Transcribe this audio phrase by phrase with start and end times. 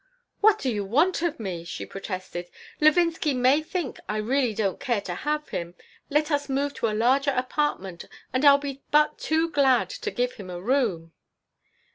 [0.39, 2.47] "What do you want of me?" she protested.
[2.79, 5.75] "Levinsky may think I really don't care to have him.
[6.09, 10.33] Let us move to a larger apartment and I'll be but too glad to give
[10.33, 11.13] him a room."